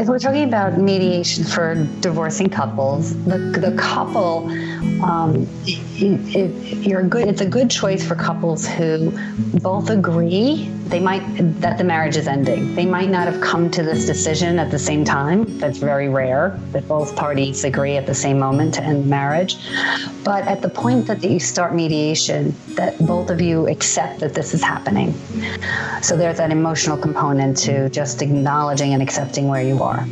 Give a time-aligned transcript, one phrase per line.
[0.00, 4.48] If we're talking about mediation for divorcing couples, the, the couple,
[5.02, 9.12] um, if you're good, it's a good choice for couples who
[9.60, 11.22] both agree they might
[11.60, 12.74] that the marriage is ending.
[12.74, 15.58] They might not have come to this decision at the same time.
[15.58, 19.56] That's very rare that both parties agree at the same moment to end the marriage.
[20.24, 24.52] But at the point that you start mediation, that both of you accept that this
[24.52, 25.14] is happening.
[26.02, 30.06] So there's that emotional component to just acknowledging and accepting where you are.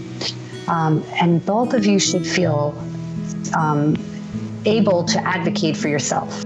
[0.69, 2.81] Um, and both of you should feel
[3.57, 3.97] um,
[4.69, 6.45] able to advocate for yourself.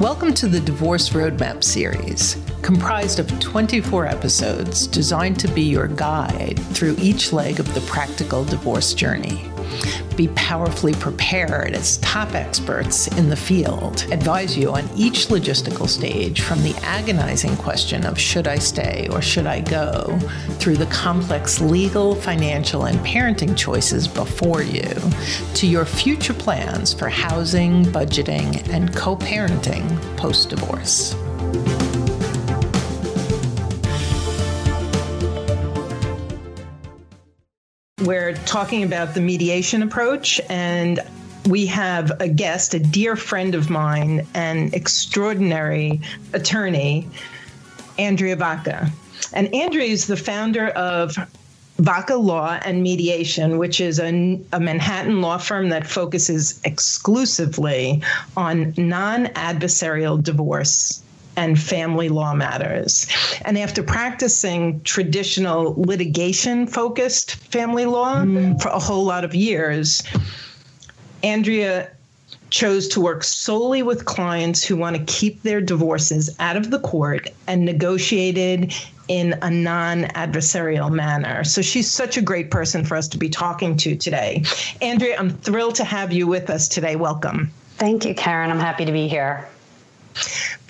[0.00, 6.58] Welcome to the Divorce Roadmap series, comprised of 24 episodes designed to be your guide
[6.72, 9.50] through each leg of the practical divorce journey
[10.16, 16.40] be powerfully prepared as top experts in the field advise you on each logistical stage
[16.40, 20.18] from the agonizing question of should I stay or should I go
[20.58, 24.94] through the complex legal, financial, and parenting choices before you
[25.54, 31.14] to your future plans for housing, budgeting, and co parenting post divorce.
[38.04, 41.00] We're talking about the mediation approach, and
[41.46, 46.00] we have a guest, a dear friend of mine, an extraordinary
[46.32, 47.08] attorney,
[47.98, 48.90] Andrea Vacca.
[49.34, 51.14] And Andrea is the founder of
[51.76, 58.02] Vacca Law and Mediation, which is a, a, Manhattan law firm that focuses exclusively
[58.36, 61.02] on non adversarial divorce
[61.40, 63.06] and family law matters.
[63.46, 68.60] And after practicing traditional litigation focused family law mm.
[68.60, 70.02] for a whole lot of years,
[71.22, 71.90] Andrea
[72.50, 76.80] chose to work solely with clients who want to keep their divorces out of the
[76.80, 78.74] court and negotiated
[79.08, 81.42] in a non adversarial manner.
[81.42, 84.44] So she's such a great person for us to be talking to today.
[84.82, 86.96] Andrea, I'm thrilled to have you with us today.
[86.96, 87.50] Welcome.
[87.78, 88.50] Thank you, Karen.
[88.50, 89.48] I'm happy to be here.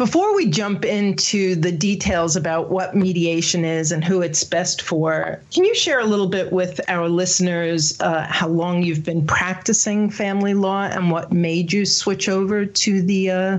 [0.00, 5.38] Before we jump into the details about what mediation is and who it's best for,
[5.52, 10.08] can you share a little bit with our listeners uh, how long you've been practicing
[10.08, 13.58] family law and what made you switch over to the uh,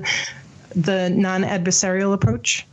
[0.75, 2.65] the non-adversarial approach?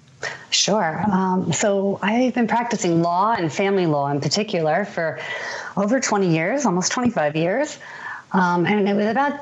[0.48, 1.04] Sure.
[1.06, 5.20] Um, so I've been practicing law and family law in particular for
[5.76, 7.78] over 20 years, almost 25 years.
[8.32, 9.40] Um, and it was about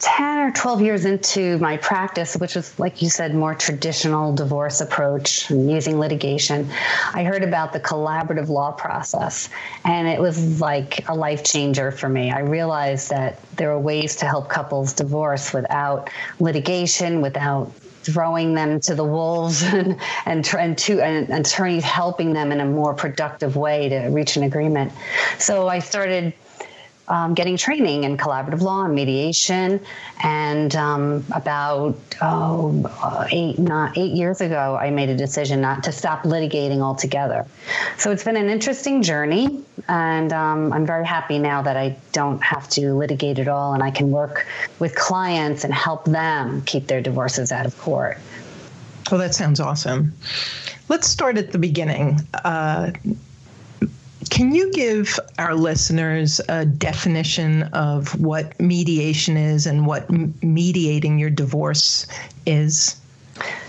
[0.00, 4.80] 10 or 12 years into my practice, which was, like you said, more traditional divorce
[4.80, 6.68] approach using litigation,
[7.14, 9.48] I heard about the collaborative law process.
[9.84, 12.30] And it was like a life changer for me.
[12.30, 17.72] I realized that there are ways to help couples divorce without litigation, without
[18.06, 22.66] throwing them to the wolves and and, and, to, and attorneys helping them in a
[22.66, 24.92] more productive way to reach an agreement.
[25.38, 26.34] So I started
[27.08, 29.80] um, getting training in collaborative law and mediation.
[30.22, 35.84] And um, about oh, uh, eight, not eight years ago, I made a decision not
[35.84, 37.46] to stop litigating altogether.
[37.98, 42.42] So it's been an interesting journey, and um, I'm very happy now that I don't
[42.42, 44.46] have to litigate at all, and I can work
[44.78, 48.18] with clients and help them keep their divorces out of court.
[49.10, 50.12] Well, that sounds awesome.
[50.88, 52.20] Let's start at the beginning.
[52.32, 52.92] Uh,
[54.30, 60.10] can you give our listeners a definition of what mediation is and what
[60.42, 62.06] mediating your divorce
[62.46, 63.00] is?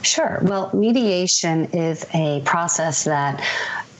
[0.01, 0.39] Sure.
[0.43, 3.43] Well, mediation is a process that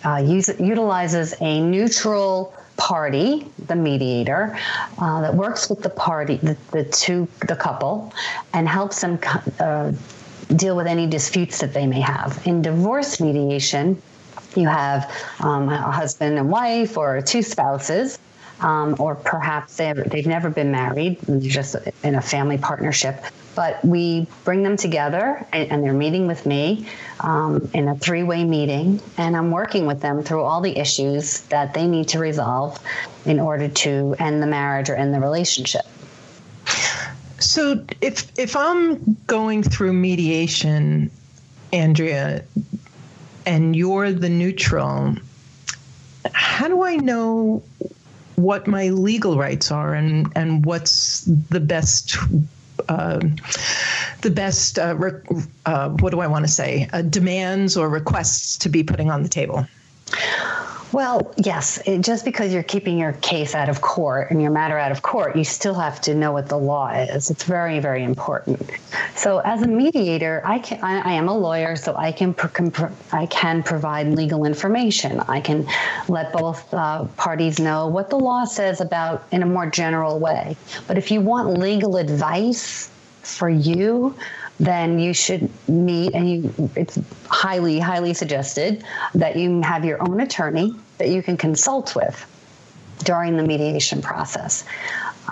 [0.06, 4.58] uh, use, utilizes a neutral party, the mediator,
[5.00, 8.14] uh, that works with the party, the, the two, the couple,
[8.54, 9.20] and helps them
[9.60, 9.92] uh,
[10.56, 12.42] deal with any disputes that they may have.
[12.46, 14.02] In divorce mediation,
[14.58, 18.20] you have um, a husband and wife or two spouses.
[18.60, 23.24] Um, or perhaps they've never been married, they're just in a family partnership.
[23.54, 26.88] But we bring them together and, and they're meeting with me
[27.20, 31.42] um, in a three way meeting, and I'm working with them through all the issues
[31.50, 32.80] that they need to resolve
[33.26, 35.86] in order to end the marriage or end the relationship.
[37.40, 41.12] So if if I'm going through mediation,
[41.72, 42.44] Andrea,
[43.48, 45.16] and you're the neutral,
[46.34, 47.64] how do I know
[48.36, 52.18] what my legal rights are and and what's the best
[52.90, 53.20] uh,
[54.22, 55.22] the best uh, re-
[55.66, 59.24] uh, what do I want to say uh, demands or requests to be putting on
[59.24, 59.66] the table?
[60.92, 61.82] Well, yes.
[61.86, 65.02] It, just because you're keeping your case out of court and your matter out of
[65.02, 67.30] court, you still have to know what the law is.
[67.30, 68.72] It's very, very important.
[69.16, 72.34] So, as a mediator, I can I, I am a lawyer, so I can
[73.12, 75.20] I can provide legal information.
[75.22, 75.68] I can
[76.08, 80.56] let both uh, parties know what the law says about in a more general way.
[80.88, 82.90] But if you want legal advice
[83.24, 84.16] for you,
[84.60, 87.00] then you should meet and you it's
[87.30, 88.84] highly highly suggested
[89.14, 92.26] that you have your own attorney that you can consult with
[93.04, 94.66] during the mediation process.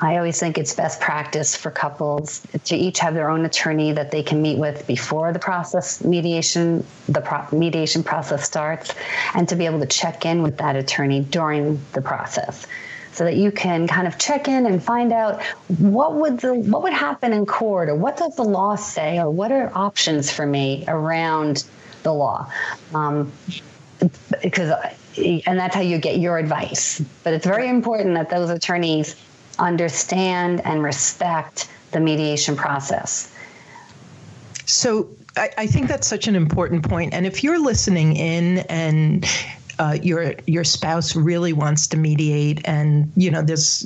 [0.01, 4.11] I always think it's best practice for couples to each have their own attorney that
[4.11, 8.93] they can meet with before the process mediation the pro- mediation process starts
[9.33, 12.67] and to be able to check in with that attorney during the process
[13.15, 15.41] so that you can kind of check in and find out
[15.79, 19.29] what would the what would happen in court or what does the law say or
[19.31, 21.63] what are options for me around
[22.03, 22.51] the law?
[22.93, 23.31] Um,
[24.43, 24.69] because
[25.17, 27.01] and that's how you get your advice.
[27.23, 29.15] But it's very important that those attorneys
[29.59, 33.33] understand and respect the mediation process.
[34.65, 35.07] So
[35.37, 37.13] I, I, think that's such an important point.
[37.13, 39.25] And if you're listening in and
[39.79, 43.85] uh, your your spouse really wants to mediate, and you know this.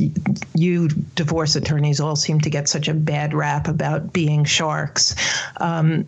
[0.56, 5.16] You divorce attorneys all seem to get such a bad rap about being sharks.
[5.58, 6.08] Um,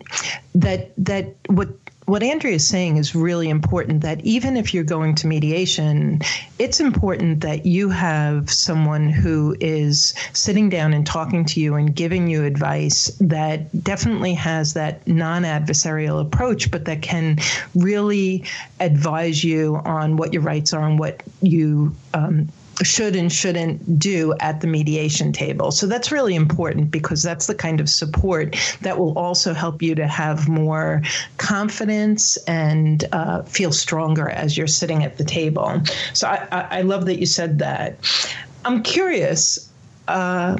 [0.54, 1.68] that that what
[2.12, 6.20] what Andrea is saying is really important that even if you're going to mediation,
[6.58, 11.96] it's important that you have someone who is sitting down and talking to you and
[11.96, 17.38] giving you advice that definitely has that non adversarial approach, but that can
[17.74, 18.44] really
[18.78, 22.46] advise you on what your rights are and what you um,
[22.82, 25.70] should and shouldn't do at the mediation table.
[25.70, 29.94] So that's really important because that's the kind of support that will also help you
[29.94, 31.02] to have more
[31.38, 35.80] confidence and uh, feel stronger as you're sitting at the table.
[36.12, 37.96] So I, I, love that you said that.
[38.64, 39.70] I'm curious
[40.08, 40.56] uh,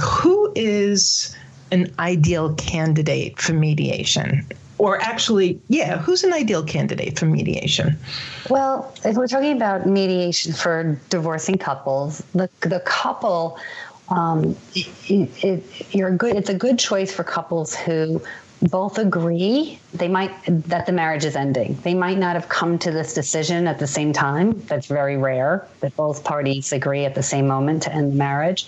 [0.00, 1.34] who is
[1.70, 4.46] an ideal candidate for mediation?
[4.78, 7.98] Or actually, yeah, who's an ideal candidate for mediation?
[8.48, 13.58] Well, if we're talking about mediation for divorcing couples, the the couple,
[14.08, 16.36] um, it, it, you're good.
[16.36, 18.22] It's a good choice for couples who
[18.62, 20.32] both agree they might
[20.68, 21.78] that the marriage is ending.
[21.82, 24.60] They might not have come to this decision at the same time.
[24.66, 28.66] That's very rare that both parties agree at the same moment to end the marriage.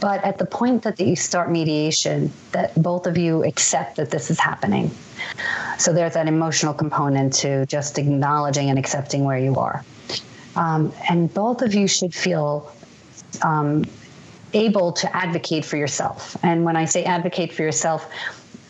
[0.00, 4.30] But at the point that you start mediation, that both of you accept that this
[4.30, 4.90] is happening.
[5.78, 9.84] So there's that emotional component to just acknowledging and accepting where you are.
[10.54, 12.72] Um, and both of you should feel
[13.42, 13.84] um,
[14.54, 16.36] able to advocate for yourself.
[16.42, 18.08] And when I say advocate for yourself,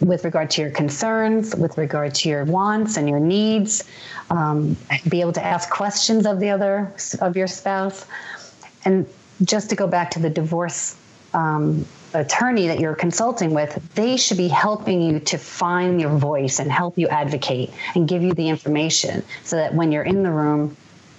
[0.00, 3.84] with regard to your concerns, with regard to your wants and your needs,
[4.30, 4.76] um,
[5.08, 8.04] be able to ask questions of the other, of your spouse.
[8.84, 9.06] And
[9.42, 10.96] just to go back to the divorce
[11.34, 16.58] um, attorney that you're consulting with, they should be helping you to find your voice
[16.58, 20.30] and help you advocate and give you the information so that when you're in the
[20.30, 20.76] room,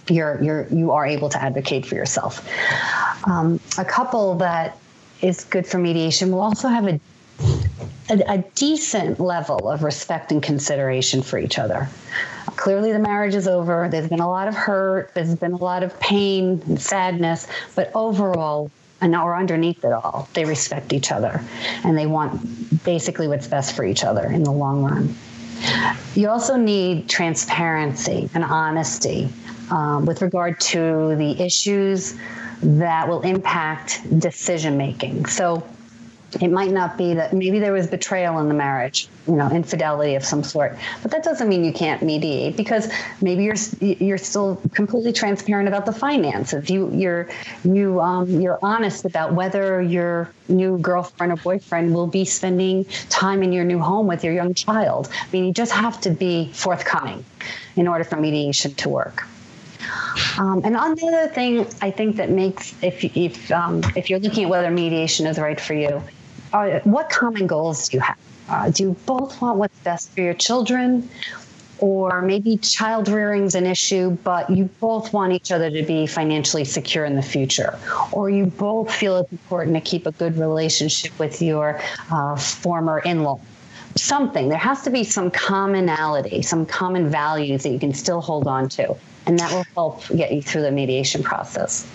[0.09, 2.47] you're you're you are able to advocate for yourself.
[3.25, 4.77] Um, a couple that
[5.21, 6.99] is good for mediation will also have a
[8.09, 11.87] a, a decent level of respect and consideration for each other.
[12.55, 13.87] Clearly, the marriage is over.
[13.89, 15.13] There's been a lot of hurt.
[15.13, 17.47] There's been a lot of pain and sadness.
[17.75, 18.71] But overall,
[19.01, 21.41] and or underneath it all, they respect each other
[21.83, 25.15] and they want basically what's best for each other in the long run.
[26.15, 29.29] You also need transparency and honesty
[29.69, 32.15] um, with regard to the issues
[32.61, 35.27] that will impact decision making.
[35.27, 35.63] So,
[36.41, 40.15] it might not be that maybe there was betrayal in the marriage you know infidelity
[40.15, 40.77] of some sort.
[41.01, 42.91] But that doesn't mean you can't mediate because
[43.21, 46.69] maybe you're you're still completely transparent about the finances.
[46.69, 47.29] You you're
[47.63, 53.43] you um, you're honest about whether your new girlfriend or boyfriend will be spending time
[53.43, 55.09] in your new home with your young child.
[55.11, 57.23] I mean you just have to be forthcoming
[57.75, 59.23] in order for mediation to work.
[60.37, 64.49] Um, and another thing I think that makes if if um, if you're looking at
[64.49, 66.01] whether mediation is right for you,
[66.53, 68.17] uh, what common goals do you have?
[68.49, 71.09] Uh, do you both want what's best for your children?
[71.79, 76.07] Or maybe child rearing is an issue, but you both want each other to be
[76.07, 77.77] financially secure in the future.
[78.11, 81.79] Or you both feel it's important to keep a good relationship with your
[82.11, 83.39] uh, former in law
[83.95, 84.49] something.
[84.49, 88.69] There has to be some commonality, some common values that you can still hold on
[88.69, 88.95] to
[89.27, 91.85] and that will help get you through the mediation process.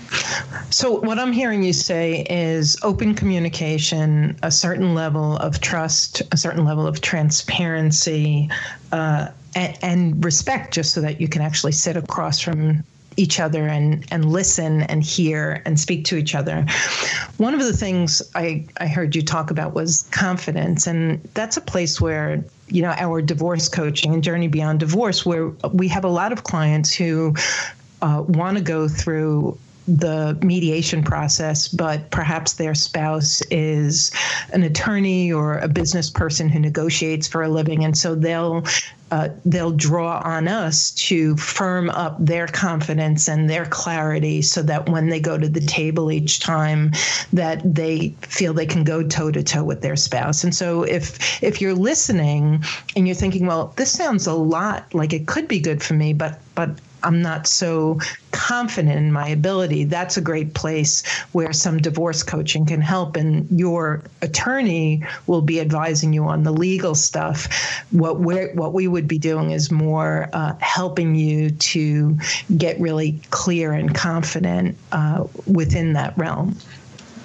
[0.70, 6.36] So, what I'm hearing you say is open communication, a certain level of trust, a
[6.36, 8.50] certain level of transparency,
[8.92, 12.84] uh, and, and respect, just so that you can actually sit across from
[13.16, 16.64] each other and and listen and hear and speak to each other.
[17.36, 21.60] One of the things I, I heard you talk about was confidence, and that's a
[21.60, 26.08] place where you know our divorce coaching and journey beyond divorce where we have a
[26.08, 27.34] lot of clients who
[28.00, 29.56] uh, want to go through
[29.88, 34.12] the mediation process, but perhaps their spouse is
[34.52, 38.64] an attorney or a business person who negotiates for a living, and so they'll
[39.10, 44.88] uh, they'll draw on us to firm up their confidence and their clarity, so that
[44.88, 46.90] when they go to the table each time,
[47.30, 50.44] that they feel they can go toe to toe with their spouse.
[50.44, 52.64] And so, if if you're listening
[52.96, 56.14] and you're thinking, well, this sounds a lot like it could be good for me,
[56.14, 56.70] but but
[57.04, 57.98] I'm not so
[58.30, 63.16] confident in my ability, that's a great place where some divorce coaching can help.
[63.16, 67.48] And your attorney will be advising you on the legal stuff.
[67.90, 72.18] What we what we would be doing is more uh, helping you to
[72.56, 76.56] get really clear and confident uh, within that realm.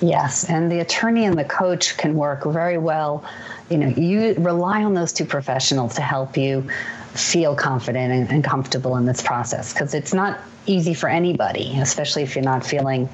[0.01, 3.23] Yes, and the attorney and the coach can work very well.
[3.69, 6.69] You know, you rely on those two professionals to help you
[7.17, 12.23] feel confident and, and comfortable in this process because it's not easy for anybody, especially
[12.23, 13.09] if you're not feeling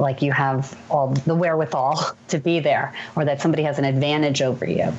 [0.00, 4.42] like you have all the wherewithal to be there or that somebody has an advantage
[4.42, 4.92] over you.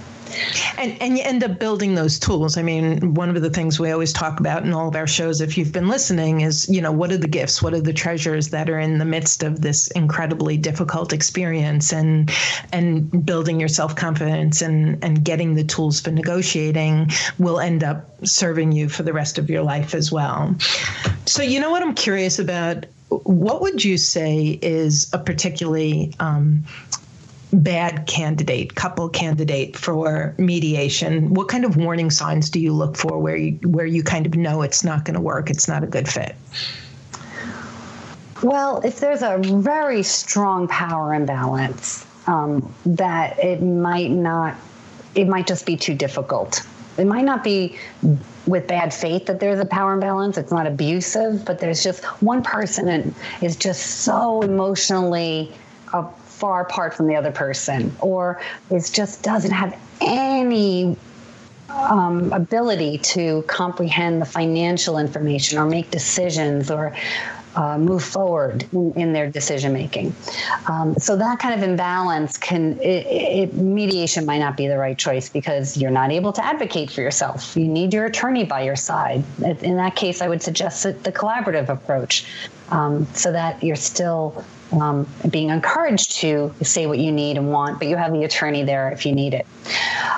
[0.77, 2.58] And and you end up building those tools.
[2.58, 5.42] I mean, one of the things we always talk about in all of our shows,
[5.42, 8.50] if you've been listening, is you know what are the gifts, what are the treasures
[8.50, 12.32] that are in the midst of this incredibly difficult experience, and
[12.72, 18.06] and building your self confidence and and getting the tools for negotiating will end up
[18.25, 20.56] serving you for the rest of your life as well.
[21.25, 22.86] So you know what I'm curious about.
[23.10, 26.64] What would you say is a particularly um,
[27.54, 33.20] bad candidate, couple candidate for mediation, what kind of warning signs do you look for
[33.20, 35.88] where you where you kind of know it's not going to work, it's not a
[35.88, 36.36] good fit?
[38.44, 44.56] Well, if there's a very strong power imbalance, um, that it might not,
[45.16, 46.62] it might just be too difficult.
[46.98, 47.78] It might not be
[48.48, 50.38] with bad faith that there's a power imbalance.
[50.38, 55.54] It's not abusive, but there's just one person and is just so emotionally
[55.94, 60.96] uh, far apart from the other person or is just doesn't have any
[61.70, 66.96] um, ability to comprehend the financial information or make decisions or
[67.58, 70.16] uh, move forward in, in their decision making.
[70.68, 74.98] Um, so that kind of imbalance can it, it, mediation might not be the right
[74.98, 77.58] choice because you're not able to advocate for yourself.
[77.58, 79.24] You need your attorney by your side.
[79.44, 82.26] In that case, I would suggest the collaborative approach,
[82.70, 87.80] um, so that you're still um, being encouraged to say what you need and want,
[87.80, 89.48] but you have the attorney there if you need it.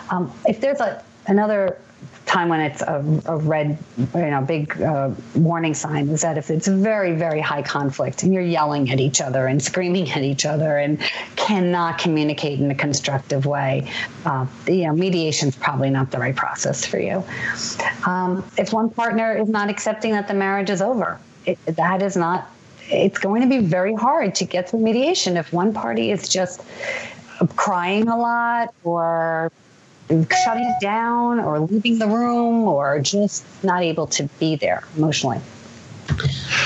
[0.10, 1.78] Um, if there's a another
[2.26, 6.52] time when it's a, a red, you know, big uh, warning sign is that if
[6.52, 10.46] it's very, very high conflict and you're yelling at each other and screaming at each
[10.46, 11.00] other and
[11.36, 13.92] cannot communicate in a constructive way,
[14.26, 17.24] uh, you know, mediation is probably not the right process for you.
[18.06, 22.16] Um, if one partner is not accepting that the marriage is over, it, that is
[22.16, 22.52] not
[22.92, 26.62] it's going to be very hard to get through mediation if one party is just
[27.56, 29.52] crying a lot or
[30.10, 35.40] shutting down or leaving the room or just not able to be there emotionally.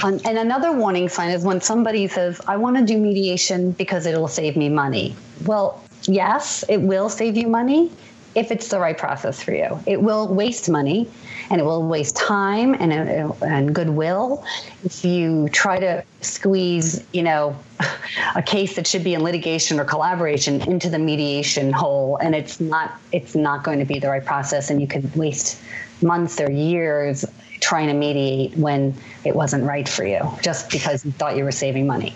[0.04, 4.06] Um, and another warning sign is when somebody says, I want to do mediation because
[4.06, 5.16] it'll save me money.
[5.46, 7.92] Well, yes, it will save you money
[8.36, 9.80] if it's the right process for you.
[9.86, 11.10] It will waste money
[11.54, 14.44] and it will waste time and, uh, and goodwill
[14.84, 17.56] if you try to squeeze, you know,
[18.36, 22.60] a case that should be in litigation or collaboration into the mediation hole and it's
[22.60, 25.62] not it's not going to be the right process and you could waste
[26.02, 27.24] months or years
[27.60, 31.52] trying to mediate when it wasn't right for you just because you thought you were
[31.52, 32.16] saving money.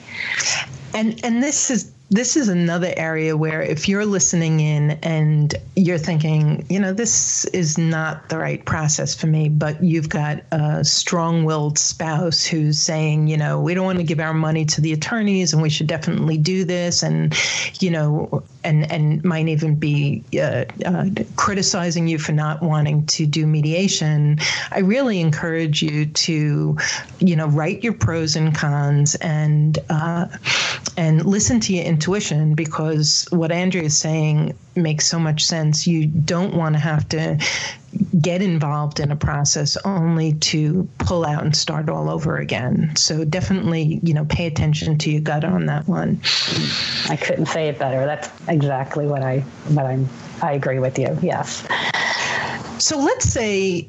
[0.95, 5.97] And and this is this is another area where if you're listening in and you're
[5.97, 10.85] thinking, you know, this is not the right process for me, but you've got a
[10.85, 14.79] strong willed spouse who's saying, you know, we don't want to give our money to
[14.79, 17.03] the attorneys and we should definitely do this.
[17.03, 17.35] And,
[17.81, 23.25] you know, and, and might even be uh, uh, criticizing you for not wanting to
[23.25, 24.39] do mediation.
[24.71, 26.77] I really encourage you to,
[27.19, 30.27] you know, write your pros and cons and, uh,
[30.97, 35.85] and listen to your intuition because what Andrea is saying makes so much sense.
[35.85, 37.37] You don't want to have to
[38.19, 42.95] get involved in a process only to pull out and start all over again.
[42.95, 46.19] So definitely, you know, pay attention to your gut on that one.
[47.09, 48.05] I couldn't say it better.
[48.05, 49.39] That's exactly what I
[49.69, 50.09] what I'm
[50.41, 51.17] I agree with you.
[51.21, 51.67] Yes.
[52.79, 53.87] So let's say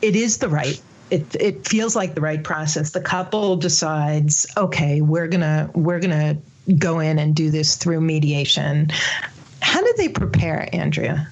[0.00, 2.90] it is the right it it feels like the right process.
[2.90, 6.36] The couple decides, okay, we're gonna we're gonna
[6.78, 8.90] go in and do this through mediation.
[9.60, 11.28] How do they prepare, Andrea?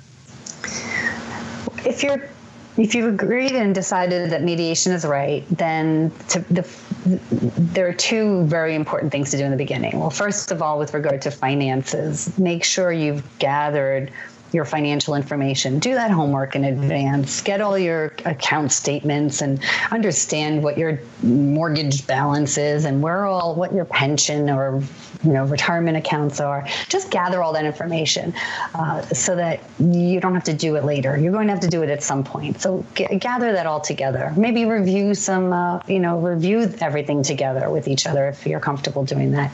[1.85, 2.29] If you're
[2.77, 6.69] if you've agreed and decided that mediation is right, then to, the,
[7.07, 9.99] there are two very important things to do in the beginning.
[9.99, 14.11] Well, first of all, with regard to finances, make sure you've gathered
[14.57, 15.79] your financial information.
[15.79, 17.43] Do that homework in advance.
[17.43, 23.55] Get all your account statements and understand what your mortgage balance is and where all
[23.55, 24.83] what your pension or
[25.23, 26.67] you know retirement accounts are.
[26.89, 28.33] Just gather all that information
[28.75, 31.19] uh, so that you don't have to do it later.
[31.19, 32.61] You're going to have to do it at some point.
[32.63, 34.33] So g- gather that all together.
[34.39, 39.05] Maybe review some uh, you know review everything together with each other if you're comfortable
[39.05, 39.53] doing that.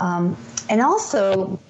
[0.00, 0.36] Um,
[0.68, 1.60] and also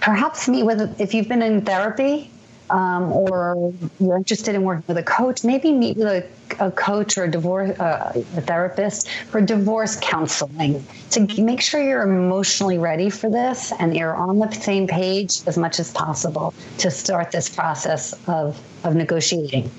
[0.00, 2.30] perhaps meet with if you've been in therapy
[2.70, 7.16] um, or you're interested in working with a coach, maybe meet with a, a coach
[7.16, 13.10] or a divorce uh, a therapist for divorce counseling to make sure you're emotionally ready
[13.10, 17.48] for this and you're on the same page as much as possible to start this
[17.48, 19.70] process of of negotiating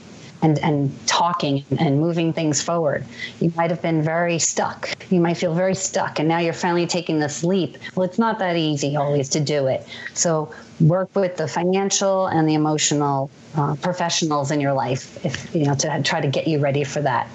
[0.41, 3.05] and, and talking and moving things forward.
[3.39, 4.89] You might have been very stuck.
[5.11, 7.77] You might feel very stuck, and now you're finally taking this leap.
[7.95, 9.87] Well, it's not that easy always to do it.
[10.13, 15.65] So work with the financial and the emotional uh, professionals in your life if you
[15.65, 17.27] know to try to get you ready for that.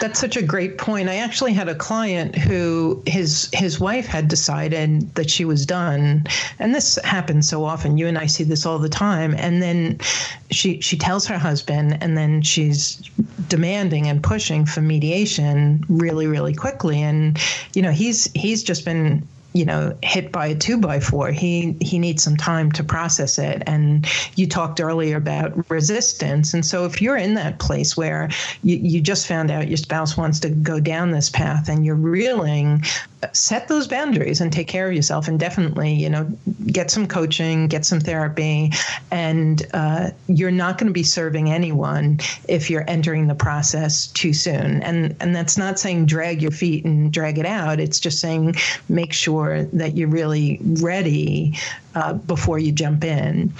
[0.00, 1.08] That's such a great point.
[1.08, 6.24] I actually had a client who his his wife had decided that she was done.
[6.58, 7.96] And this happens so often.
[7.96, 9.34] You and i see this all the time.
[9.38, 9.98] And then
[10.50, 12.96] she she tells her husband and then she's
[13.48, 17.00] demanding and pushing for mediation really really quickly.
[17.00, 17.38] And
[17.74, 21.30] you know he's he's just been you know hit by a two by four.
[21.30, 23.62] He he needs some time to process it.
[23.66, 26.54] And you talked earlier about resistance.
[26.54, 28.30] And so if you're in that place where
[28.62, 31.94] you, you just found out your spouse wants to go down this path and you're
[31.94, 32.82] reeling
[33.32, 36.24] set those boundaries and take care of yourself and definitely you know
[36.66, 38.70] get some coaching get some therapy.
[39.10, 44.32] And uh, you're not going to be serving anyone if you're entering the process too
[44.32, 44.82] soon.
[44.82, 47.80] And and that's not saying drag your feet and drag it out.
[47.80, 48.56] It's just saying
[48.88, 51.54] make sure that you're really ready
[51.94, 53.52] uh, before you jump in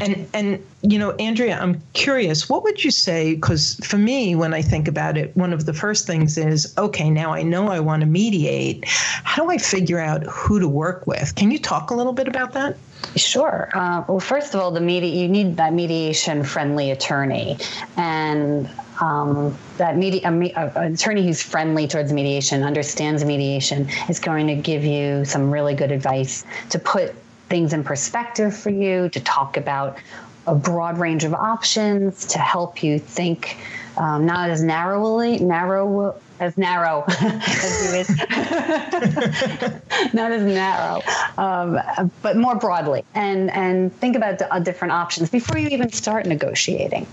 [0.00, 3.34] and and you know, Andrea, I'm curious, what would you say?
[3.34, 7.08] Because for me, when I think about it, one of the first things is, okay,
[7.08, 8.84] now I know I want to mediate.
[8.86, 11.34] How do I figure out who to work with?
[11.34, 12.76] Can you talk a little bit about that?
[13.16, 13.70] Sure.
[13.74, 17.56] Uh, well, first of all, the medi- you need that mediation-friendly attorney,
[17.96, 18.68] and
[19.00, 24.46] um, that medi- a, a, an attorney who's friendly towards mediation, understands mediation, is going
[24.48, 27.14] to give you some really good advice to put
[27.48, 29.98] things in perspective for you, to talk about
[30.46, 33.56] a broad range of options, to help you think
[33.96, 38.16] um, not as narrowly, narrow as narrow as you
[40.12, 41.00] not as narrow,
[41.38, 41.80] um,
[42.22, 46.26] but more broadly, and and think about the, uh, different options before you even start
[46.26, 47.06] negotiating.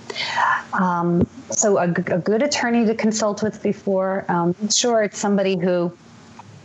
[0.73, 4.25] Um, so a, a, good attorney to consult with before.
[4.27, 5.95] Um, sure, it's somebody who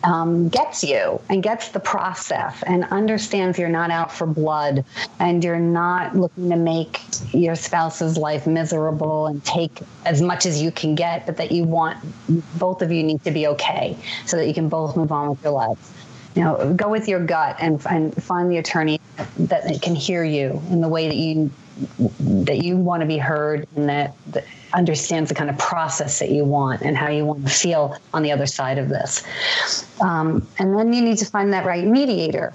[0.06, 4.84] um, gets you and gets the process and understands you're not out for blood
[5.18, 7.00] and you're not looking to make
[7.34, 11.64] your spouse's life miserable and take as much as you can get, but that you
[11.64, 11.98] want
[12.56, 15.42] both of you need to be okay so that you can both move on with
[15.42, 15.92] your lives.
[16.36, 19.00] You know, go with your gut and, and find the attorney
[19.38, 21.50] that can hear you in the way that you
[22.20, 26.30] that you want to be heard and that, that understands the kind of process that
[26.30, 29.22] you want and how you want to feel on the other side of this.
[30.00, 32.54] Um, and then you need to find that right mediator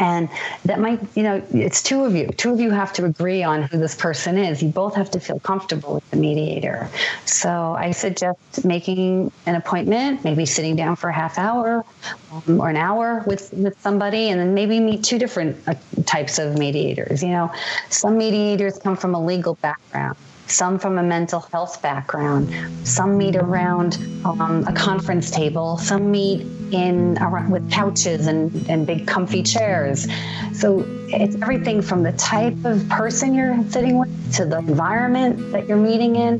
[0.00, 0.28] and
[0.64, 2.28] that might you know it's two of you.
[2.28, 4.62] Two of you have to agree on who this person is.
[4.62, 6.88] You both have to feel comfortable with the mediator.
[7.24, 11.84] So i suggest making an appointment maybe sitting down for a half hour
[12.32, 15.74] um, or an hour with with somebody and then maybe meet two different uh,
[16.06, 17.22] types of mediators.
[17.22, 17.52] You know
[17.90, 22.52] some mediators come from a legal background some from a mental health background,
[22.86, 28.86] some meet around um, a conference table, some meet in around, with couches and, and
[28.86, 30.06] big comfy chairs.
[30.52, 35.68] So it's everything from the type of person you're sitting with to the environment that
[35.68, 36.34] you're meeting in.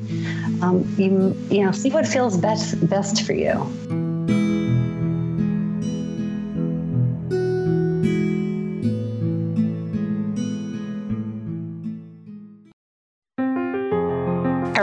[0.63, 4.04] Um, you you know see what feels best best for you.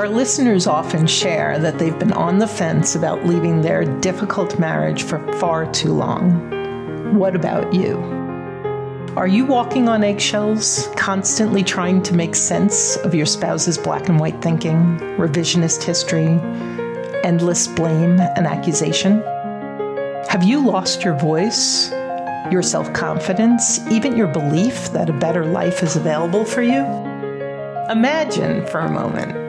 [0.02, 5.04] Our listeners often share that they've been on the fence about leaving their difficult marriage
[5.04, 7.20] for far too long.
[7.20, 7.98] What about you?
[9.16, 14.20] Are you walking on eggshells, constantly trying to make sense of your spouse's black and
[14.20, 16.30] white thinking, revisionist history,
[17.24, 19.22] endless blame and accusation?
[20.30, 21.92] Have you lost your voice,
[22.52, 26.88] your self confidence, even your belief that a better life is available for you?
[27.92, 29.41] Imagine for a moment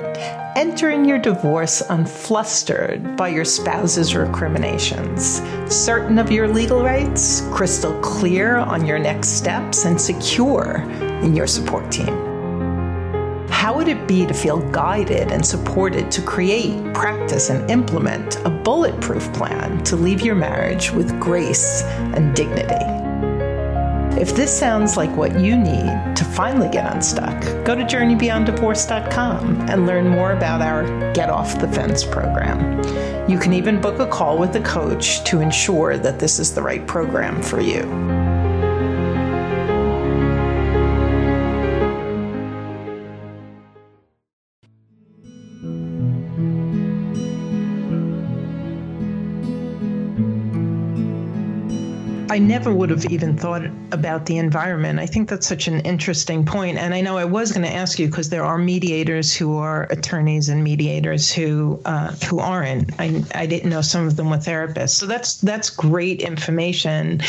[0.56, 8.56] entering your divorce unflustered by your spouse's recriminations, certain of your legal rights, crystal clear
[8.56, 10.82] on your next steps, and secure
[11.22, 12.28] in your support team.
[13.48, 18.50] How would it be to feel guided and supported to create, practice, and implement a
[18.50, 22.91] bulletproof plan to leave your marriage with grace and dignity?
[24.22, 29.84] If this sounds like what you need to finally get unstuck, go to journeybeyonddivorce.com and
[29.84, 32.78] learn more about our Get Off the Fence program.
[33.28, 36.62] You can even book a call with a coach to ensure that this is the
[36.62, 38.21] right program for you.
[52.32, 53.60] I never would have even thought
[53.92, 54.98] about the environment.
[54.98, 56.78] I think that's such an interesting point.
[56.78, 59.86] And I know I was going to ask you because there are mediators who are
[59.90, 62.98] attorneys and mediators who uh, who aren't.
[62.98, 64.94] I, I didn't know some of them were therapists.
[64.94, 67.20] So that's that's great information.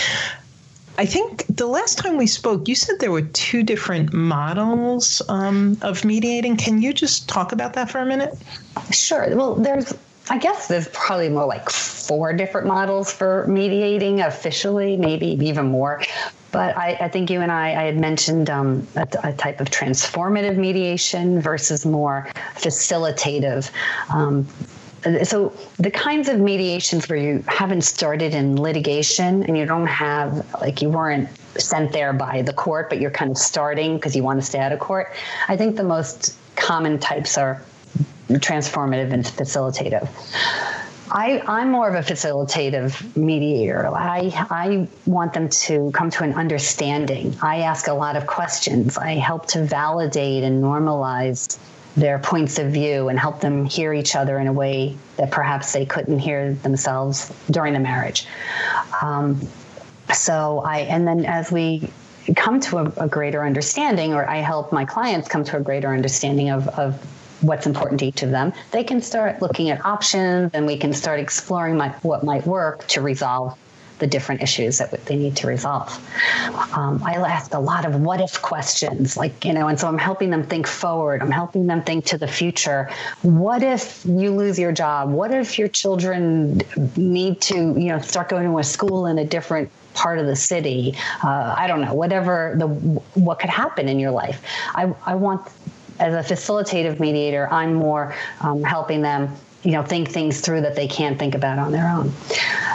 [0.97, 5.77] I think the last time we spoke, you said there were two different models um,
[5.81, 6.55] of mediating.
[6.55, 8.37] Can you just talk about that for a minute?
[8.91, 9.35] Sure.
[9.35, 9.93] Well, there's
[10.29, 16.01] I guess there's probably more like four different models for mediating officially, maybe even more.
[16.51, 19.69] But I, I think you and I, I had mentioned um, a, a, type of
[19.69, 23.69] transformative mediation versus more facilitative.
[24.13, 24.47] Um,
[25.23, 30.45] so the kinds of mediations where you haven't started in litigation and you don't have
[30.61, 31.27] like you weren't
[31.59, 34.59] sent there by the court but you're kind of starting because you want to stay
[34.59, 35.13] out of court
[35.49, 37.61] i think the most common types are
[38.29, 40.07] transformative and facilitative.
[41.11, 43.87] I, I'm more of a facilitative mediator.
[43.87, 47.35] I, I want them to come to an understanding.
[47.41, 48.97] I ask a lot of questions.
[48.97, 51.59] I help to validate and normalize
[51.95, 55.73] their points of view and help them hear each other in a way that perhaps
[55.73, 58.25] they couldn't hear themselves during the marriage.
[59.01, 59.39] Um,
[60.11, 61.91] so I, and then as we
[62.35, 65.93] come to a, a, greater understanding, or I help my clients come to a greater
[65.93, 66.99] understanding of, of
[67.43, 70.93] what's important to each of them, they can start looking at options and we can
[70.93, 73.57] start exploring my, what might work to resolve
[73.99, 75.89] the different issues that they need to resolve.
[76.75, 79.97] Um, I ask a lot of what if questions, like, you know, and so I'm
[79.97, 81.21] helping them think forward.
[81.21, 82.89] I'm helping them think to the future.
[83.21, 85.11] What if you lose your job?
[85.11, 86.61] What if your children
[86.97, 90.35] need to, you know, start going to a school in a different part of the
[90.35, 90.95] city?
[91.23, 94.41] Uh, I don't know, whatever the, what could happen in your life.
[94.75, 95.47] I, I want
[95.99, 100.75] as a facilitative mediator, I'm more um, helping them you know think things through that
[100.75, 102.11] they can't think about on their own.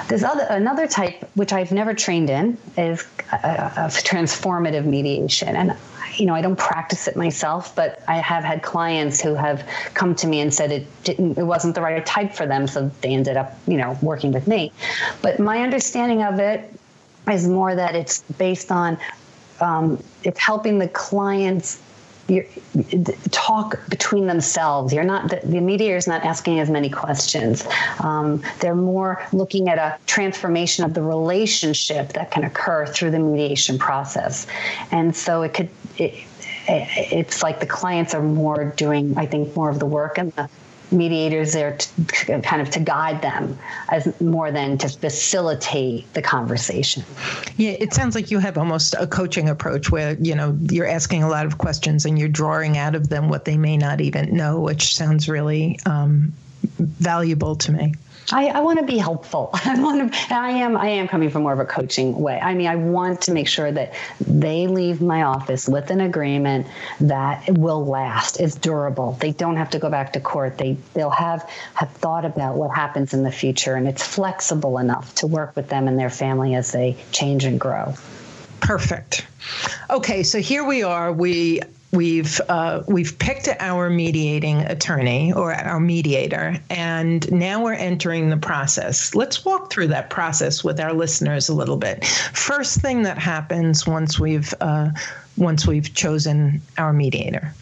[0.09, 5.54] There's other another type which i've never trained in is a, a transformative mediation.
[5.54, 5.76] And
[6.16, 10.14] you know i don't practice it myself but i have had clients who have come
[10.16, 13.11] to me and said it didn't it wasn't the right type for them so they
[13.11, 14.72] ended up you know working with me.
[15.22, 16.72] But my understanding of it
[17.31, 18.98] is more that it's based on
[19.61, 21.83] um, it's helping the clients
[23.31, 24.93] talk between themselves.
[24.93, 27.67] You're not the, the mediator is not asking as many questions.
[28.01, 33.19] Um, they're more looking at a transformation of the relationship that can occur through the
[33.19, 34.47] mediation process,
[34.91, 35.69] and so it could.
[35.97, 36.14] It,
[36.71, 40.51] it's like the clients are more doing, I think, more of the work, and the
[40.90, 47.05] mediators there to, kind of to guide them as more than to facilitate the conversation.
[47.57, 51.22] Yeah it sounds like you have almost a coaching approach where you know you're asking
[51.22, 54.35] a lot of questions and you're drawing out of them what they may not even
[54.35, 56.33] know which sounds really um,
[56.79, 57.94] valuable to me
[58.33, 59.51] I, I want to be helpful.
[59.55, 60.35] I want to.
[60.35, 60.77] I am.
[60.77, 62.38] I am coming from more of a coaching way.
[62.41, 66.67] I mean, I want to make sure that they leave my office with an agreement
[67.01, 69.12] that will last, is durable.
[69.21, 70.59] They don't have to go back to court.
[70.59, 75.14] They they'll have have thought about what happens in the future, and it's flexible enough
[75.17, 77.95] to work with them and their family as they change and grow.
[78.61, 79.27] Perfect.
[79.88, 81.12] Okay, so here we are.
[81.12, 88.31] We we've uh, we've picked our mediating attorney or our mediator and now we're entering
[88.31, 89.14] the process.
[89.14, 92.05] Let's walk through that process with our listeners a little bit.
[92.05, 94.90] First thing that happens once we've uh,
[95.37, 97.53] once we've chosen our mediator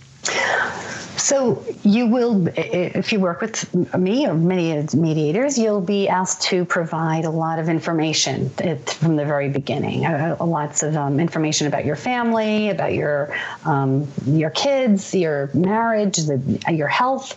[1.16, 6.64] so you will, if you work with me or many mediators, you'll be asked to
[6.64, 10.06] provide a lot of information from the very beginning.
[10.06, 16.16] Uh, lots of um, information about your family, about your um, your kids, your marriage,
[16.16, 16.40] the,
[16.72, 17.36] your health.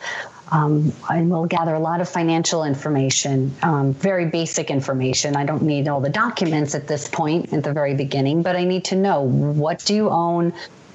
[0.52, 5.36] Um, and we'll gather a lot of financial information, um, very basic information.
[5.36, 8.64] I don't need all the documents at this point at the very beginning, but I
[8.64, 10.54] need to know what do you own,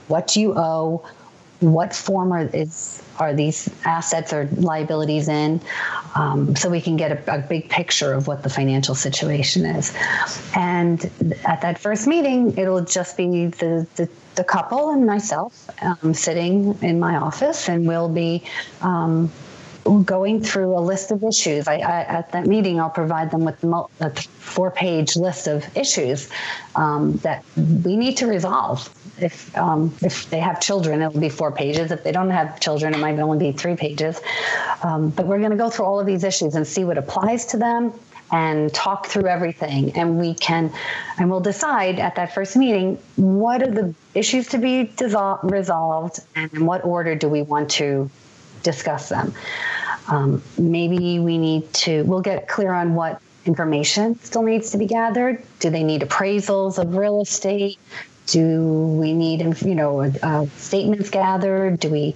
[0.08, 1.04] what do you owe,
[1.72, 5.60] what form are, is, are these assets or liabilities in,
[6.14, 9.96] um, so we can get a, a, big picture of what the financial situation is.
[10.54, 11.04] And
[11.44, 16.78] at that first meeting, it'll just be the, the, the couple and myself um, sitting
[16.82, 18.44] in my office, and we'll be
[18.80, 19.30] um,
[20.04, 21.68] going through a list of issues.
[21.68, 26.30] I, I, at that meeting, I'll provide them with a four page list of issues
[26.74, 28.88] um, that we need to resolve.
[29.20, 31.90] If, um, if they have children, it'll be four pages.
[31.90, 34.20] If they don't have children, it might only be three pages.
[34.82, 37.46] Um, but we're going to go through all of these issues and see what applies
[37.46, 37.92] to them
[38.32, 39.96] and talk through everything.
[39.96, 40.72] And we can,
[41.18, 44.92] and we'll decide at that first meeting what are the issues to be
[45.42, 48.10] resolved and in what order do we want to
[48.62, 49.34] discuss them.
[50.08, 54.86] Um, maybe we need to, we'll get clear on what information still needs to be
[54.86, 55.42] gathered.
[55.60, 57.78] Do they need appraisals of real estate?
[58.26, 61.80] Do we need, you know, uh, statements gathered?
[61.80, 62.14] Do we,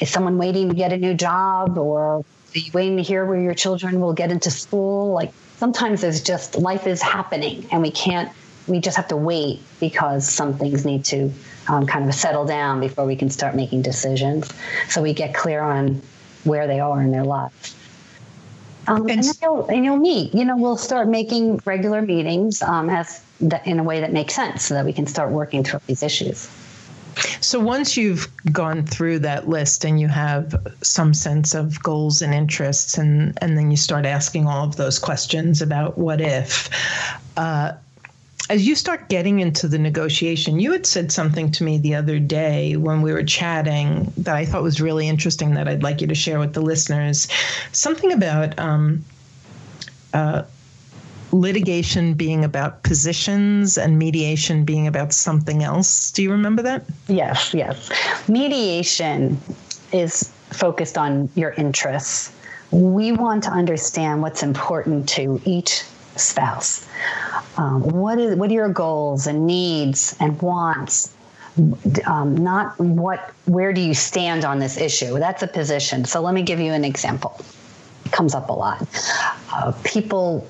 [0.00, 3.40] is someone waiting to get a new job or are you waiting to hear where
[3.40, 5.12] your children will get into school?
[5.12, 8.30] Like sometimes there's just life is happening and we can't,
[8.66, 11.32] we just have to wait because some things need to
[11.68, 14.52] um, kind of settle down before we can start making decisions.
[14.88, 16.02] So we get clear on
[16.44, 17.74] where they are in their lives.
[18.86, 20.34] Um, and, and, you'll, and, you'll, meet.
[20.34, 24.34] You know, we'll start making regular meetings um, as the, in a way that makes
[24.34, 26.50] sense, so that we can start working through these issues.
[27.40, 32.34] So once you've gone through that list and you have some sense of goals and
[32.34, 36.68] interests, and and then you start asking all of those questions about what if.
[37.36, 37.72] Uh,
[38.50, 42.18] as you start getting into the negotiation, you had said something to me the other
[42.18, 46.06] day when we were chatting that I thought was really interesting that I'd like you
[46.08, 47.26] to share with the listeners.
[47.72, 49.04] Something about um,
[50.12, 50.42] uh,
[51.34, 56.12] litigation being about positions and mediation being about something else.
[56.12, 56.84] Do you remember that?
[57.08, 57.90] Yes, yes.
[58.28, 59.38] Mediation
[59.92, 62.32] is focused on your interests.
[62.70, 65.82] We want to understand what's important to each
[66.16, 66.88] spouse.
[67.56, 71.14] Um, what is what are your goals and needs and wants?
[72.06, 75.18] Um, not what where do you stand on this issue?
[75.18, 76.04] That's a position.
[76.04, 77.40] So let me give you an example.
[78.12, 78.86] Comes up a lot.
[79.52, 80.46] Uh, people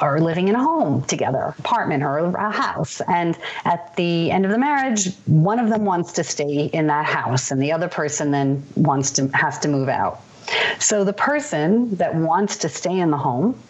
[0.00, 3.00] are living in a home together, apartment or a house.
[3.02, 7.06] And at the end of the marriage, one of them wants to stay in that
[7.06, 10.20] house and the other person then wants to has to move out.
[10.78, 13.60] So the person that wants to stay in the home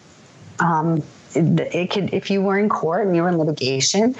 [0.59, 1.03] um,
[1.35, 4.15] it could if you were in court and you were in litigation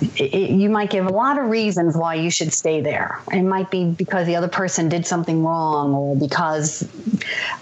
[0.00, 3.20] it, you might give a lot of reasons why you should stay there.
[3.32, 6.88] It might be because the other person did something wrong or because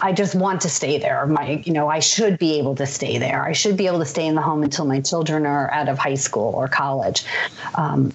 [0.00, 1.26] i just want to stay there.
[1.26, 3.42] My you know i should be able to stay there.
[3.42, 5.98] I should be able to stay in the home until my children are out of
[5.98, 7.24] high school or college.
[7.74, 8.12] Um,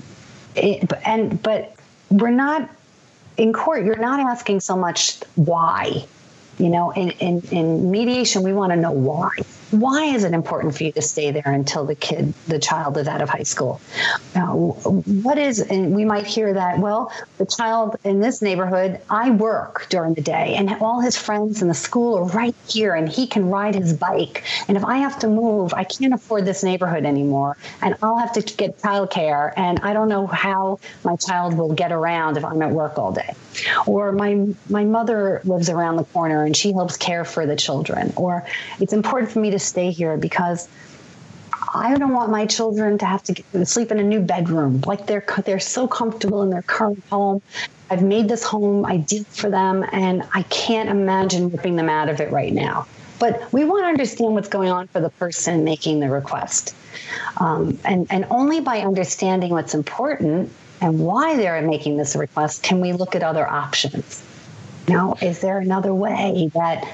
[0.55, 1.75] it, and but
[2.09, 2.69] we're not
[3.37, 6.05] in court you're not asking so much why
[6.57, 9.29] you know in, in, in mediation we want to know why
[9.71, 13.07] why is it important for you to stay there until the kid, the child is
[13.07, 13.81] out of high school?
[14.35, 19.31] Uh, what is, and we might hear that, well, the child in this neighborhood, I
[19.31, 23.09] work during the day and all his friends in the school are right here and
[23.09, 24.43] he can ride his bike.
[24.67, 28.33] And if I have to move, I can't afford this neighborhood anymore and I'll have
[28.33, 32.61] to get childcare and I don't know how my child will get around if I'm
[32.61, 33.33] at work all day.
[33.87, 38.13] Or my, my mother lives around the corner and she helps care for the children.
[38.15, 38.45] Or
[38.79, 40.67] it's important for me to stay here because
[41.73, 44.81] I don't want my children to have to sleep in a new bedroom.
[44.85, 47.41] Like they're they're so comfortable in their current home.
[47.89, 52.19] I've made this home ideal for them, and I can't imagine ripping them out of
[52.19, 52.87] it right now.
[53.19, 56.75] But we want to understand what's going on for the person making the request,
[57.37, 62.81] um, and and only by understanding what's important and why they're making this request can
[62.81, 64.23] we look at other options.
[64.87, 66.87] Now, is there another way that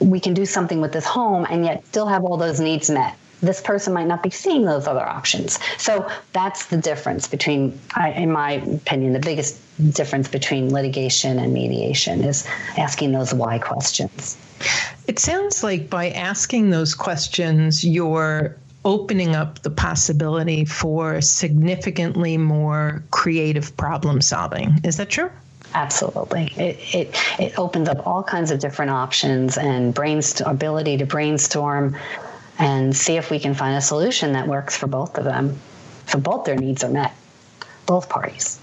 [0.00, 3.16] we can do something with this home and yet still have all those needs met.
[3.42, 5.58] This person might not be seeing those other options.
[5.78, 7.78] So that's the difference between,
[8.14, 9.58] in my opinion, the biggest
[9.94, 14.36] difference between litigation and mediation is asking those why questions.
[15.06, 23.02] It sounds like by asking those questions, you're opening up the possibility for significantly more
[23.10, 24.80] creative problem solving.
[24.84, 25.30] Is that true?
[25.74, 26.52] Absolutely.
[26.56, 31.96] It, it, it opens up all kinds of different options and brainst- ability to brainstorm
[32.58, 35.58] and see if we can find a solution that works for both of them.
[36.06, 37.14] So both their needs are met,
[37.86, 38.58] both parties.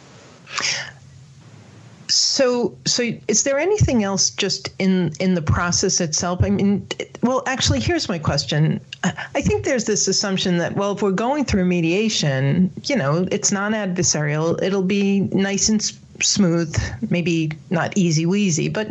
[2.10, 6.42] So, so is there anything else just in in the process itself?
[6.42, 6.88] I mean,
[7.22, 8.80] well, actually, here's my question.
[9.04, 13.52] I think there's this assumption that well, if we're going through mediation, you know, it's
[13.52, 14.62] non-adversarial.
[14.62, 15.82] It'll be nice and
[16.22, 16.76] smooth,
[17.10, 18.88] maybe not easy wheezy, but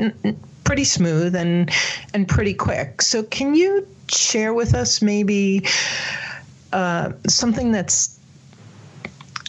[0.64, 1.70] pretty smooth and
[2.12, 3.00] and pretty quick.
[3.02, 5.66] So, can you share with us maybe
[6.72, 8.18] uh, something that's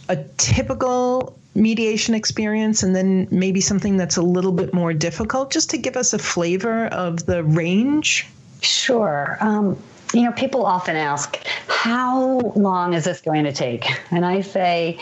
[0.09, 5.51] a typical mediation experience and then maybe something that's a little bit more difficult?
[5.51, 8.27] Just to give us a flavor of the range.
[8.61, 9.37] Sure.
[9.41, 9.77] Um,
[10.13, 11.37] you know people often ask
[11.67, 13.85] how long is this going to take?
[14.11, 14.99] And i say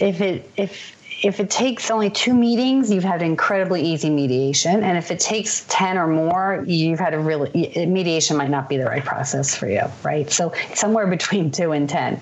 [0.00, 4.82] if it if if it takes only two meetings, you've had incredibly easy mediation.
[4.82, 8.76] And if it takes 10 or more, you've had a really, mediation might not be
[8.76, 10.30] the right process for you, right?
[10.30, 12.20] So somewhere between two and 10.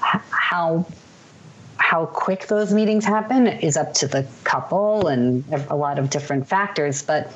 [0.00, 0.86] How
[1.76, 6.46] how quick those meetings happen is up to the couple and a lot of different
[6.46, 7.02] factors.
[7.02, 7.32] But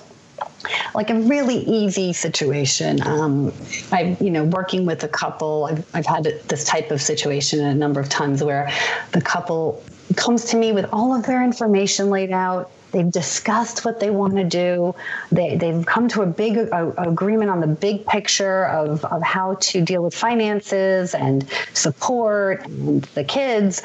[0.94, 3.02] like a really easy situation.
[3.06, 3.52] Um,
[3.92, 7.74] I, you know, working with a couple, I've, I've had this type of situation a
[7.74, 8.70] number of times where
[9.12, 9.82] the couple
[10.16, 12.70] comes to me with all of their information laid out.
[12.92, 14.94] They've discussed what they want to do.
[15.32, 19.54] They, they've come to a big a, agreement on the big picture of, of how
[19.54, 23.82] to deal with finances and support and the kids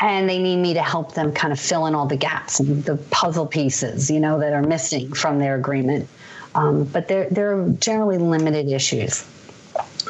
[0.00, 2.84] and they need me to help them kind of fill in all the gaps and
[2.84, 6.08] the puzzle pieces, you know, that are missing from their agreement.
[6.54, 9.24] Um, but they're they're generally limited issues.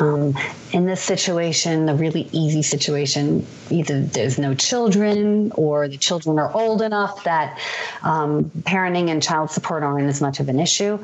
[0.00, 0.35] Um,
[0.72, 6.50] in this situation, a really easy situation, either there's no children or the children are
[6.55, 7.59] old enough that
[8.03, 10.98] um, parenting and child support aren't as much of an issue.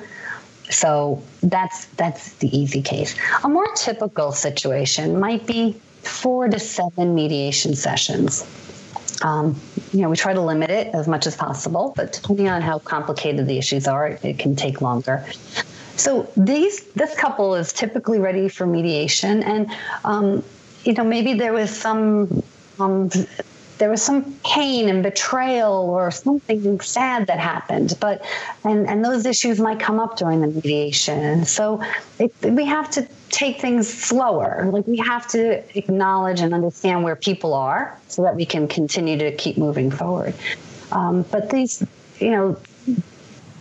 [0.71, 3.15] So that's that's the easy case.
[3.45, 5.73] A more typical situation might be
[6.03, 8.45] four to seven mediation sessions.
[9.23, 9.61] Um,
[9.93, 12.79] you know, we try to limit it as much as possible, but depending on how
[12.79, 15.25] complicated the issues are, it can take longer.
[15.97, 19.71] So these this couple is typically ready for mediation, and
[20.05, 20.45] um,
[20.85, 22.43] you know maybe there was some
[22.79, 23.11] um,
[23.79, 28.25] there was some pain and betrayal or something sad that happened but
[28.65, 31.45] and and those issues might come up during the mediation.
[31.45, 31.83] So
[32.19, 34.69] it, we have to take things slower.
[34.71, 39.19] Like we have to acknowledge and understand where people are so that we can continue
[39.19, 40.35] to keep moving forward.
[40.93, 41.85] Um, but these
[42.19, 42.57] you know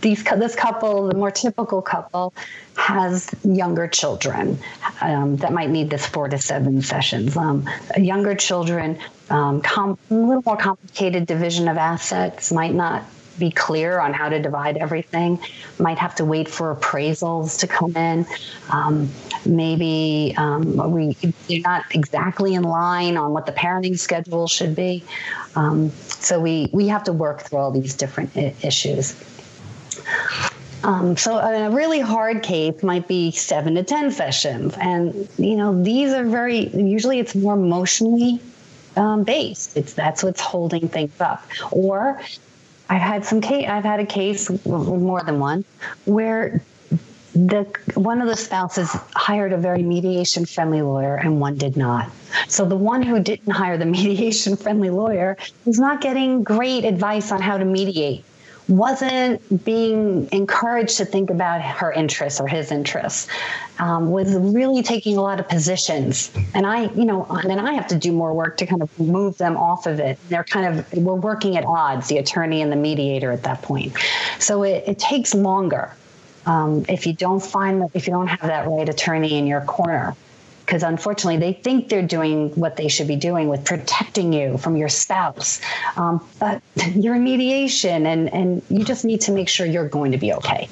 [0.06, 2.32] these this couple, the more typical couple,
[2.78, 4.60] has younger children
[5.02, 7.36] um, that might need this four to seven sessions.
[7.36, 9.00] Um, younger children,
[9.32, 13.04] um, com- a little more complicated division of assets, might not
[13.40, 15.40] be clear on how to divide everything,
[15.80, 18.28] might have to wait for appraisals to come in.
[18.70, 19.10] Um,
[19.44, 25.04] maybe um, we, they're not exactly in line on what the parenting schedule should be.
[25.56, 29.16] Um, so we, we have to work through all these different I- issues.
[30.84, 34.76] Um, so a really hard case might be seven to 10 sessions.
[34.80, 38.40] And, you know, these are very, usually it's more emotionally
[38.96, 39.76] um, based.
[39.78, 41.44] It's that's what's holding things up.
[41.72, 42.22] Or
[42.88, 45.66] I've had some case, I've had a case, more than one,
[46.06, 46.62] where
[47.34, 52.10] the one of the spouses hired a very mediation friendly lawyer and one did not.
[52.48, 55.36] So the one who didn't hire the mediation friendly lawyer
[55.66, 58.24] is not getting great advice on how to mediate
[58.68, 63.28] wasn't being encouraged to think about her interests or his interests,
[63.80, 66.32] um, was really taking a lot of positions.
[66.54, 69.38] And I, you know, and I have to do more work to kind of move
[69.38, 70.18] them off of it.
[70.30, 73.96] They're kind of, we're working at odds, the attorney and the mediator at that point.
[74.40, 75.96] So it, it takes longer.
[76.46, 79.62] Um, if you don't find, that if you don't have that right attorney in your
[79.62, 80.16] corner,
[80.66, 84.76] because unfortunately they think they're doing what they should be doing with protecting you from
[84.76, 85.62] your spouse.
[85.96, 86.62] Um, but
[86.96, 90.34] you're in mediation and, and you just need to make sure you're going to be
[90.34, 90.68] okay.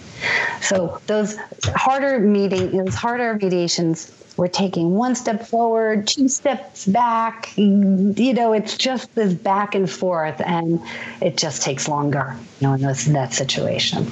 [0.61, 1.37] So those
[1.75, 7.55] harder meeting, those harder mediations we're taking one step forward, two steps back.
[7.55, 10.81] You know, it's just this back and forth, and
[11.21, 14.07] it just takes longer, you know, in this, that situation.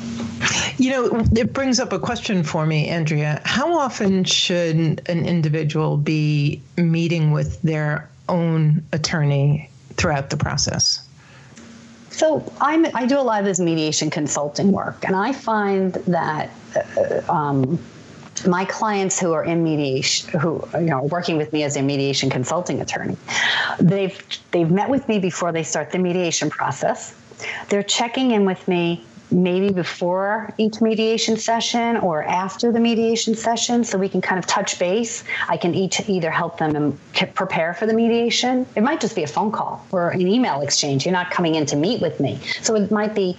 [0.77, 3.41] You know, it brings up a question for me, Andrea.
[3.45, 11.07] How often should an individual be meeting with their own attorney throughout the process?
[12.11, 16.51] So I'm, I do a lot of this mediation consulting work, and I find that
[16.75, 17.79] uh, um,
[18.47, 22.29] my clients who are in mediation who you know working with me as a mediation
[22.29, 23.17] consulting attorney
[23.79, 24.21] they've
[24.51, 27.15] they've met with me before they start the mediation process.
[27.69, 33.85] They're checking in with me maybe before each mediation session or after the mediation session
[33.85, 35.23] so we can kind of touch base.
[35.47, 36.99] I can each either help them
[37.33, 38.67] prepare for the mediation.
[38.75, 41.05] It might just be a phone call or an email exchange.
[41.05, 42.39] You're not coming in to meet with me.
[42.61, 43.37] So it might be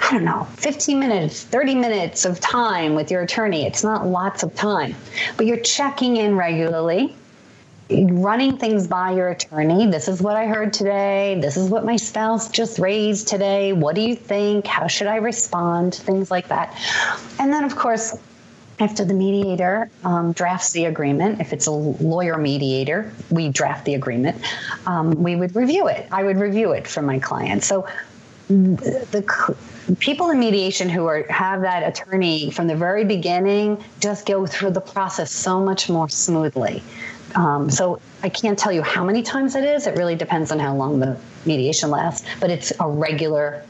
[0.00, 3.66] I don't know, 15 minutes, 30 minutes of time with your attorney.
[3.66, 4.94] It's not lots of time,
[5.36, 7.16] but you're checking in regularly,
[7.90, 9.86] running things by your attorney.
[9.86, 11.38] This is what I heard today.
[11.40, 13.72] This is what my spouse just raised today.
[13.72, 14.66] What do you think?
[14.66, 15.94] How should I respond?
[15.94, 16.76] Things like that.
[17.38, 18.16] And then, of course,
[18.80, 23.94] after the mediator um, drafts the agreement, if it's a lawyer mediator, we draft the
[23.94, 24.42] agreement,
[24.86, 26.06] um, we would review it.
[26.10, 27.62] I would review it for my client.
[27.62, 27.86] So
[28.48, 29.24] the
[29.98, 34.70] people in mediation who are have that attorney from the very beginning just go through
[34.70, 36.82] the process so much more smoothly.
[37.34, 39.86] Um, so I can't tell you how many times it is.
[39.86, 43.64] It really depends on how long the mediation lasts, but it's a regular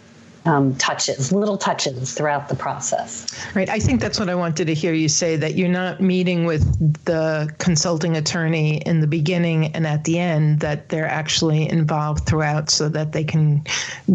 [0.45, 3.27] um, touches, little touches throughout the process.
[3.55, 3.69] Right.
[3.69, 7.05] I think that's what I wanted to hear you say that you're not meeting with
[7.05, 12.71] the consulting attorney in the beginning and at the end, that they're actually involved throughout
[12.71, 13.65] so that they can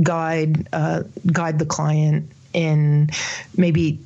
[0.03, 3.09] guide uh, guide the client in
[3.57, 3.99] maybe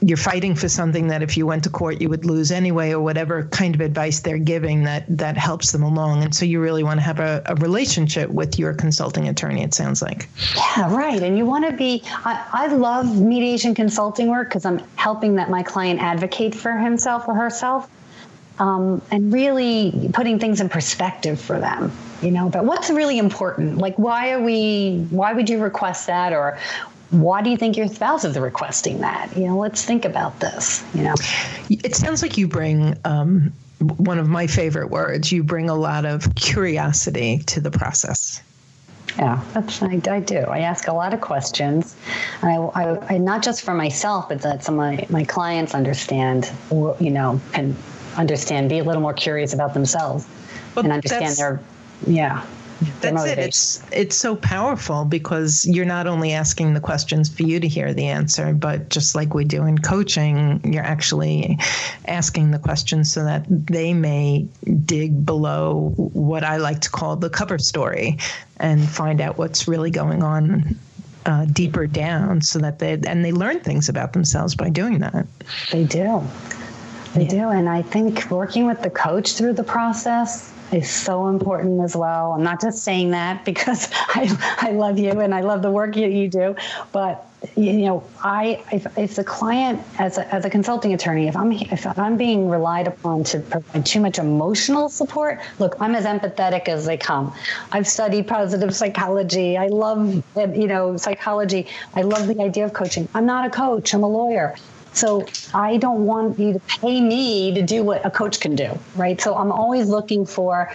[0.00, 3.00] you're fighting for something that if you went to court you would lose anyway or
[3.00, 6.22] whatever kind of advice they're giving that that helps them along.
[6.22, 9.74] And so you really want to have a, a relationship with your consulting attorney it
[9.74, 10.28] sounds like.
[10.56, 11.22] Yeah right.
[11.22, 15.50] And you want to be i, I love mediation consulting work because i'm helping that
[15.50, 17.90] my client advocate for himself or herself
[18.58, 21.92] um, and really putting things in perspective for them
[22.22, 22.48] you know.
[22.48, 23.78] But what's really important?
[23.78, 26.32] Like why are we why would you request that?
[26.32, 26.58] Or
[27.10, 29.34] why do you think your spouse is requesting that?
[29.36, 30.84] You know, let's think about this.
[30.94, 31.14] You know,
[31.70, 35.32] it sounds like you bring um, one of my favorite words.
[35.32, 38.42] You bring a lot of curiosity to the process.
[39.18, 40.38] Yeah, that's I, I do.
[40.38, 41.96] I ask a lot of questions,
[42.42, 46.52] I, I, I, not just for myself, but that some of my, my clients understand.
[46.70, 47.74] You know, can
[48.16, 50.28] understand, be a little more curious about themselves,
[50.74, 51.60] well, and understand their
[52.06, 52.46] yeah
[53.00, 53.38] that's it.
[53.38, 57.92] It's it's so powerful because you're not only asking the questions for you to hear
[57.92, 61.58] the answer, but just like we do in coaching, you're actually
[62.06, 64.46] asking the questions so that they may
[64.84, 68.18] dig below what I like to call the cover story
[68.58, 70.76] and find out what's really going on
[71.26, 75.26] uh, deeper down so that they and they learn things about themselves by doing that.
[75.72, 76.22] They do.
[77.14, 77.28] They yeah.
[77.28, 77.48] do.
[77.48, 82.32] And I think working with the coach through the process is so important as well.
[82.32, 85.94] I'm not just saying that because I, I love you and I love the work
[85.94, 86.56] that you do,
[86.92, 87.24] but
[87.56, 91.52] you know, I if, if the client as a, as a consulting attorney, if I'm
[91.52, 96.68] if I'm being relied upon to provide too much emotional support, look, I'm as empathetic
[96.68, 97.32] as they come.
[97.70, 99.56] I've studied positive psychology.
[99.56, 101.68] I love you know psychology.
[101.94, 103.08] I love the idea of coaching.
[103.14, 103.94] I'm not a coach.
[103.94, 104.56] I'm a lawyer.
[104.98, 108.76] So I don't want you to pay me to do what a coach can do,
[108.96, 109.20] right?
[109.20, 110.74] So I'm always looking for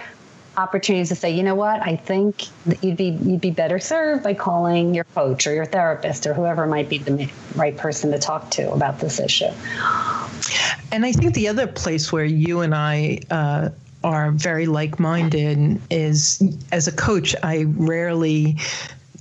[0.55, 2.45] opportunities to say, you know what, I think
[2.81, 6.65] you'd be you'd be better served by calling your coach or your therapist or whoever
[6.67, 9.51] might be the right person to talk to about this issue.
[10.91, 13.69] And I think the other place where you and I uh,
[14.03, 18.57] are very like-minded is as a coach, I rarely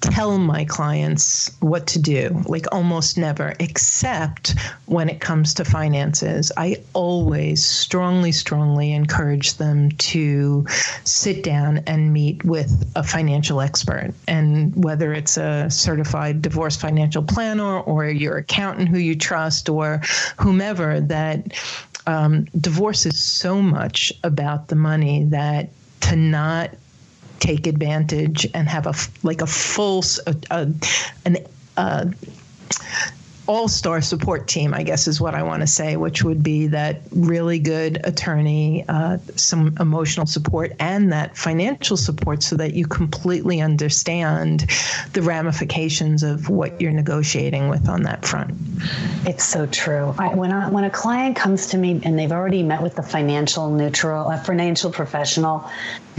[0.03, 4.55] tell my clients what to do, like almost never, except
[4.87, 6.51] when it comes to finances.
[6.57, 10.67] I always strongly, strongly encourage them to
[11.05, 14.13] sit down and meet with a financial expert.
[14.27, 20.01] And whether it's a certified divorce financial planner or your accountant who you trust or
[20.39, 21.53] whomever, that
[22.07, 26.71] um, divorce is so much about the money that to not
[27.43, 30.69] take advantage and have a like a full a, a,
[31.25, 31.37] an
[31.77, 32.07] uh,
[33.53, 36.69] all star support team, I guess is what I want to say, which would be
[36.69, 42.87] that really good attorney, uh, some emotional support, and that financial support so that you
[42.87, 44.71] completely understand
[45.13, 48.55] the ramifications of what you're negotiating with on that front.
[49.27, 50.15] It's so true.
[50.19, 53.03] I, when, I, when a client comes to me and they've already met with the
[53.03, 55.71] financial neutral, a financial professional,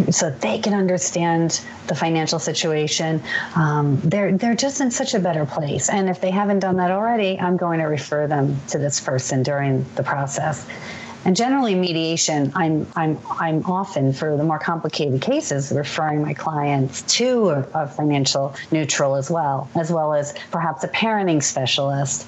[0.09, 3.21] so they can understand the financial situation.
[3.55, 6.91] Um, they're they're just in such a better place, and if they haven't done that
[6.91, 10.67] already, I'm going to refer them to this person during the process.
[11.25, 17.01] And generally, mediation, I'm, I'm, I'm often, for the more complicated cases, referring my clients
[17.17, 22.27] to a, a, financial neutral as well, as well as perhaps a parenting specialist.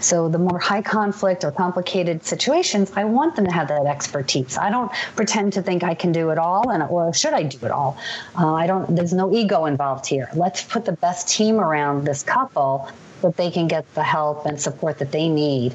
[0.00, 4.56] So, the more high conflict or complicated situations, I want them to have that expertise.
[4.56, 7.58] I don't pretend to think I can do it all, and or should I do
[7.66, 7.98] it all?
[8.38, 8.94] Uh, I don't.
[8.94, 10.28] There's no ego involved here.
[10.36, 12.88] Let's put the best team around this couple
[13.22, 15.74] that they can get the help and support that they need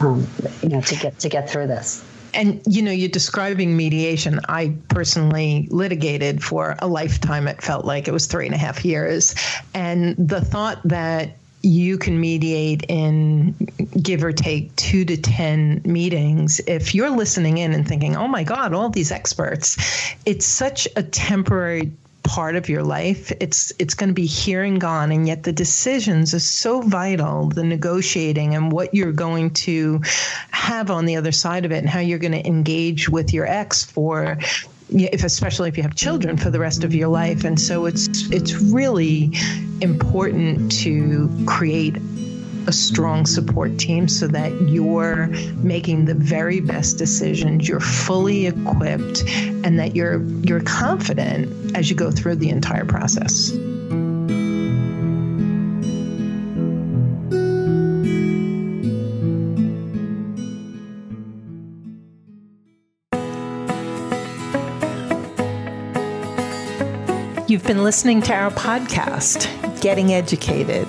[0.00, 0.26] um,
[0.62, 2.04] you know, to get to get through this.
[2.34, 4.40] And you know, you're describing mediation.
[4.48, 7.46] I personally litigated for a lifetime.
[7.46, 9.34] It felt like it was three and a half years,
[9.74, 13.52] and the thought that you can mediate in
[14.02, 16.60] give or take two to 10 meetings.
[16.66, 19.76] If you're listening in and thinking, oh my God, all these experts,
[20.26, 21.92] it's such a temporary
[22.22, 23.32] part of your life.
[23.40, 27.48] It's it's going to be here and gone, and yet the decisions are so vital.
[27.48, 30.00] The negotiating and what you're going to
[30.50, 33.46] have on the other side of it, and how you're going to engage with your
[33.46, 34.38] ex for
[34.94, 38.30] if especially if you have children for the rest of your life and so it's
[38.30, 39.32] it's really
[39.80, 41.96] important to create
[42.66, 45.26] a strong support team so that you're
[45.62, 49.24] making the very best decisions, you're fully equipped,
[49.64, 53.52] and that you're you're confident as you go through the entire process.
[67.48, 69.46] You've been listening to our podcast,
[69.82, 70.88] Getting Educated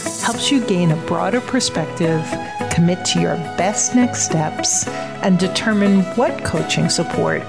[0.31, 2.25] helps you gain a broader perspective,
[2.71, 4.87] commit to your best next steps,
[5.23, 7.41] and determine what coaching support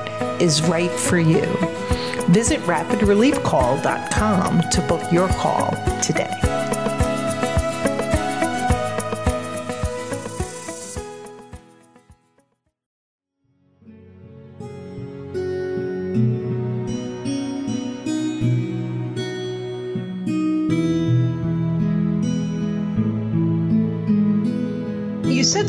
[0.42, 1.46] is right for you.
[2.30, 5.70] Visit rapidreliefcall.com to book your call
[6.02, 6.61] today.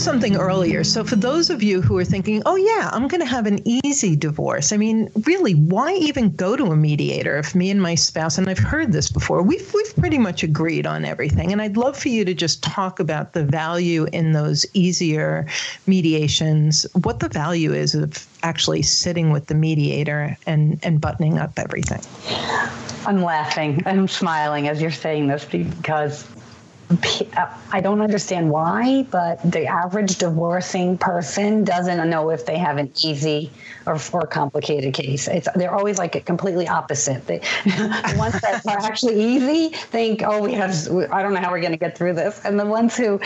[0.03, 0.83] Something earlier.
[0.83, 3.65] So, for those of you who are thinking, oh, yeah, I'm going to have an
[3.65, 7.95] easy divorce, I mean, really, why even go to a mediator if me and my
[7.95, 11.53] spouse, and I've heard this before, we've, we've pretty much agreed on everything.
[11.53, 15.47] And I'd love for you to just talk about the value in those easier
[15.87, 21.57] mediations, what the value is of actually sitting with the mediator and, and buttoning up
[21.57, 22.01] everything.
[23.05, 23.81] I'm laughing.
[23.85, 26.27] I'm smiling as you're saying this because
[27.71, 32.91] I don't understand why, but the average divorcing person doesn't know if they have an
[33.03, 33.51] easy
[33.87, 35.27] or, or complicated case.
[35.27, 37.25] It's they're always like completely opposite.
[37.25, 40.71] They, the ones that are actually easy think, oh, we have.
[41.11, 43.19] I don't know how we're going to get through this, and the ones who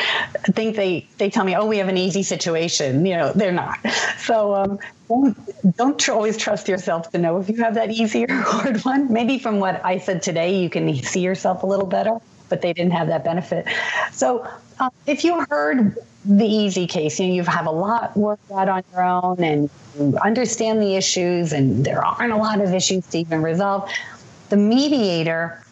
[0.45, 3.05] think they they tell me, oh, we have an easy situation.
[3.05, 3.79] You know, they're not.
[4.19, 4.79] So um,
[5.09, 8.77] don't, don't tr- always trust yourself to know if you have that easy or hard
[8.85, 9.11] one.
[9.11, 12.19] Maybe from what I said today, you can see yourself a little better
[12.49, 13.67] but they didn't have that benefit.
[14.11, 14.47] So
[14.79, 15.95] uh, if you heard
[16.25, 19.69] the easy case, you know, you have a lot worked out on your own and
[19.97, 23.89] you understand the issues, and there aren't a lot of issues to even resolve.
[24.49, 25.63] The mediator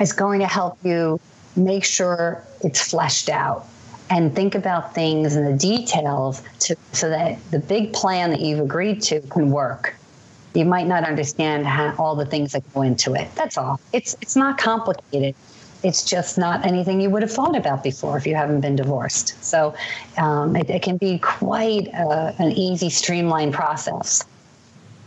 [0.00, 1.20] is going to help you
[1.56, 3.66] make sure it's fleshed out
[4.10, 8.60] and think about things and the details to, so that the big plan that you've
[8.60, 9.94] agreed to can work.
[10.54, 13.28] You might not understand how, all the things that go into it.
[13.34, 13.80] That's all.
[13.92, 15.34] It's it's not complicated.
[15.82, 19.42] It's just not anything you would have thought about before if you haven't been divorced.
[19.44, 19.74] So
[20.16, 24.24] um, it, it, can be quite a, an easy, streamlined process.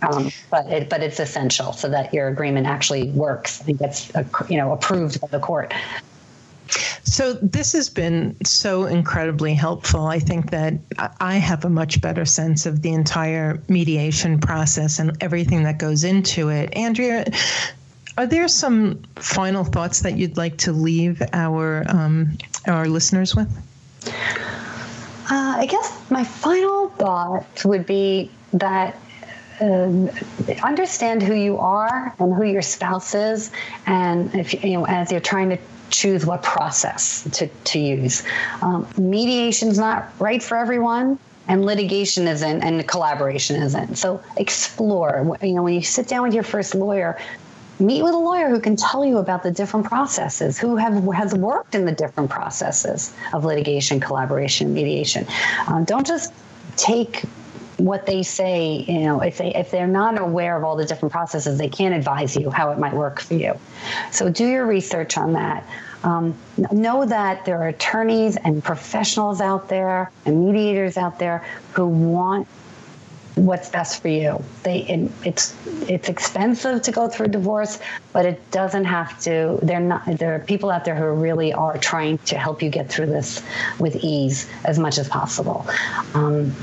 [0.02, 4.24] Um, but it, but it's essential so that your agreement actually works and gets uh,
[4.50, 5.74] you know approved by the court.
[7.04, 10.06] So this has been so incredibly helpful.
[10.06, 10.76] I think that
[11.20, 16.04] I have a much better sense of the entire mediation process and everything that goes
[16.04, 16.74] into it.
[16.76, 17.26] Andrea,
[18.18, 22.38] are there some final thoughts that you'd like to leave our um,
[22.68, 23.50] our listeners with?
[24.06, 28.98] Uh, I guess my final thought would be that
[29.62, 30.10] um,
[30.64, 33.52] understand who you are and who your spouse is,
[33.86, 35.58] and if you know as you're trying to
[35.90, 38.24] choose what process to, to use.
[38.62, 45.38] Um, mediation is not right for everyone and litigation isn't and collaboration isn't so explore
[45.42, 47.18] you know when you sit down with your first lawyer
[47.82, 51.34] meet with a lawyer who can tell you about the different processes who have has
[51.34, 55.26] worked in the different processes of litigation collaboration mediation.
[55.68, 56.34] Um, don't just
[56.78, 57.24] take
[57.78, 61.12] what they say you know if they if they're not aware of all the different
[61.12, 63.60] processes they can't advise you how it might work for you.
[64.12, 65.68] So do your research on that.
[66.04, 66.36] Um,
[66.72, 72.48] know that there are attorneys and professionals out there and mediators out there who want
[73.36, 74.44] what's best for you.
[74.64, 75.56] They it's
[75.90, 77.80] it's expensive to go through divorce,
[78.14, 79.60] but it doesn't have to.
[79.62, 80.06] They're not.
[80.06, 83.44] There are people out there who really are trying to help you get through this
[83.80, 85.68] with ease as much as possible.
[86.14, 86.54] Um,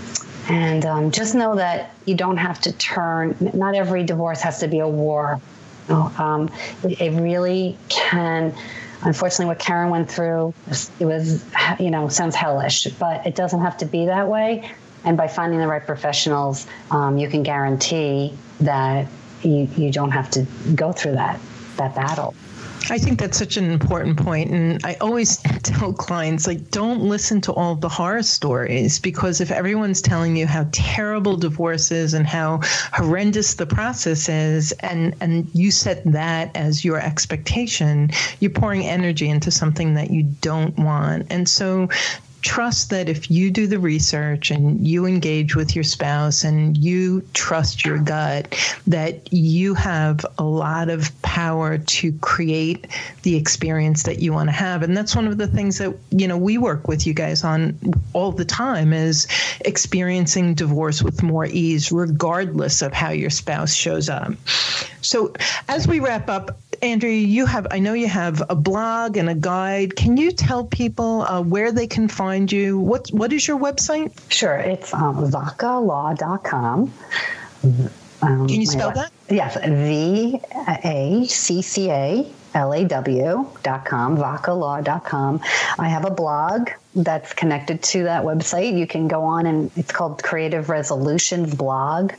[0.49, 3.37] and um, just know that you don't have to turn.
[3.55, 5.41] Not every divorce has to be a war.
[5.89, 6.51] You know, um,
[6.83, 8.55] it really can
[9.03, 10.53] unfortunately what karen went through
[10.99, 11.45] it was
[11.79, 14.69] you know sounds hellish but it doesn't have to be that way
[15.09, 19.09] and by finding the right professionals um, you can guarantee that
[19.43, 21.41] you, you don't have to go through that
[21.77, 22.35] that battle.
[22.91, 27.41] I think that's such an important point, and I always tell clients like, don't listen
[27.43, 32.27] to all the horror stories because if everyone's telling you how terrible divorce is and
[32.27, 32.61] how
[32.93, 39.29] horrendous the process is, and and you set that as your expectation, you're pouring energy
[39.29, 41.89] into something that you don't want, and so
[42.43, 47.23] trust that if you do the research and you engage with your spouse and you
[47.35, 48.55] trust your gut,
[48.87, 52.87] that you have a lot of power to create
[53.23, 54.83] the experience that you want to have.
[54.83, 57.79] And that's one of the things that, you know, we work with you guys on
[58.13, 59.27] all the time is
[59.65, 64.33] experiencing divorce with more ease, regardless of how your spouse shows up.
[65.01, 65.33] So
[65.69, 69.35] as we wrap up, Andrea, you have, I know you have a blog and a
[69.35, 69.97] guide.
[69.97, 72.79] Can you tell people uh, where they can find you?
[72.79, 74.13] What What is your website?
[74.31, 74.57] Sure.
[74.57, 76.93] It's um, vaccalaw.com.
[78.21, 79.13] Um, Can you spell that?
[79.29, 80.41] Yes, V
[80.85, 85.41] A C C A law.com, vaccalaw.com.
[85.79, 86.71] I have a blog
[87.05, 88.77] that's connected to that website.
[88.77, 92.13] You can go on and it's called Creative Resolutions Blog,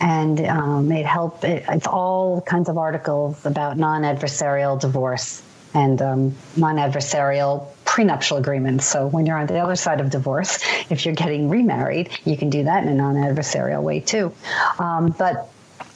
[0.00, 1.44] and um, it help.
[1.44, 5.42] It, it's all kinds of articles about non-adversarial divorce
[5.74, 8.86] and um, non-adversarial prenuptial agreements.
[8.86, 10.58] So when you're on the other side of divorce,
[10.90, 14.32] if you're getting remarried, you can do that in a non-adversarial way too.
[14.78, 15.50] Um, but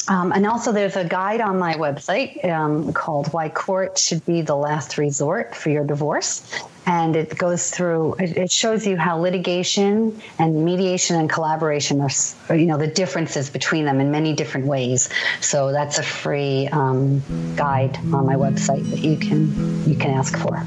[0.09, 4.43] um, and also, there's a guide on my website um, called Why Court Should Be
[4.43, 6.53] the Last Resort for Your Divorce.
[6.87, 12.65] And it goes through, it, shows you how litigation and mediation and collaboration are, you
[12.67, 15.11] know, the differences between them in many different ways.
[15.41, 17.23] So that's a free um,
[17.55, 20.65] guide on my website that you can you can ask for.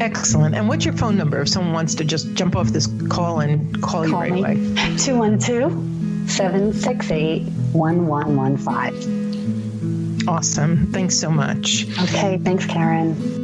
[0.00, 0.54] Excellent.
[0.54, 3.82] And what's your phone number if someone wants to just jump off this call and
[3.82, 4.40] call, call you right me.
[4.40, 4.54] away?
[4.98, 10.28] 212 768 1115.
[10.28, 10.92] Awesome.
[10.92, 11.86] Thanks so much.
[12.02, 12.38] Okay.
[12.38, 13.43] Thanks, Karen.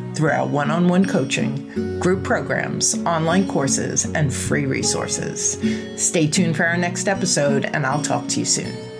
[0.15, 5.57] through our one on one coaching, group programs, online courses, and free resources.
[5.95, 8.90] Stay tuned for our next episode, and I'll talk to you soon.